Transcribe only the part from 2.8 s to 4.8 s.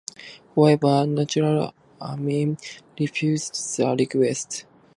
refused the requests.